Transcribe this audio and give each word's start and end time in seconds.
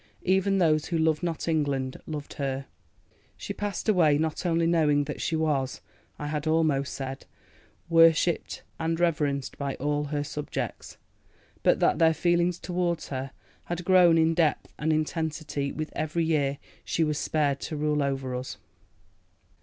Even 0.23 0.57
those 0.57 0.85
who 0.87 0.97
loved 0.97 1.21
not 1.21 1.47
England 1.47 1.97
loved 2.07 2.33
her. 2.33 2.65
She 3.37 3.53
passed 3.53 3.87
away 3.87 4.17
not 4.17 4.47
only 4.47 4.65
knowing 4.65 5.03
that 5.03 5.21
she 5.21 5.35
was, 5.35 5.79
I 6.17 6.25
had 6.25 6.47
almost 6.47 6.95
said, 6.95 7.27
worshipped 7.87 8.63
and 8.79 8.99
reverenced 8.99 9.59
by 9.59 9.75
all 9.75 10.05
her 10.05 10.23
subjects, 10.23 10.97
but 11.61 11.79
that 11.81 11.99
their 11.99 12.15
feelings 12.15 12.57
towards 12.57 13.09
her 13.09 13.29
had 13.65 13.85
grown 13.85 14.17
in 14.17 14.33
depth 14.33 14.73
and 14.79 14.91
intensity 14.91 15.71
with 15.71 15.93
every 15.95 16.25
year 16.25 16.57
she 16.83 17.03
was 17.03 17.19
spared 17.19 17.59
to 17.59 17.77
rule 17.77 18.01
over 18.01 18.33
us." 18.33 18.57